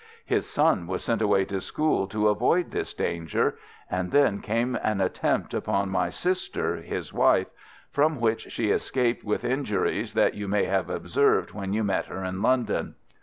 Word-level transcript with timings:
His 0.25 0.49
son 0.49 0.87
was 0.87 1.03
sent 1.03 1.21
away 1.21 1.45
to 1.45 1.61
school 1.61 2.07
to 2.07 2.29
avoid 2.29 2.71
this 2.71 2.91
danger, 2.91 3.59
and 3.87 4.09
then 4.09 4.41
came 4.41 4.75
an 4.81 4.99
attempt 4.99 5.53
upon 5.53 5.91
my 5.91 6.09
sister, 6.09 6.77
his 6.77 7.13
wife, 7.13 7.51
from 7.91 8.19
which 8.19 8.51
she 8.51 8.71
escaped 8.71 9.23
with 9.23 9.43
injuries 9.43 10.15
that 10.15 10.33
you 10.33 10.47
may 10.47 10.63
have 10.63 10.89
observed 10.89 11.51
when 11.51 11.71
you 11.73 11.83
met 11.83 12.07
her 12.07 12.23
in 12.25 12.41
London. 12.41 12.95